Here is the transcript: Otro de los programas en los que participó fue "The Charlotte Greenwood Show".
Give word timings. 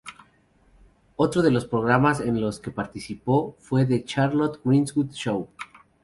Otro 1.15 1.43
de 1.43 1.51
los 1.51 1.67
programas 1.67 2.21
en 2.21 2.41
los 2.41 2.59
que 2.59 2.71
participó 2.71 3.55
fue 3.59 3.85
"The 3.85 4.03
Charlotte 4.03 4.59
Greenwood 4.65 5.11
Show". 5.11 5.47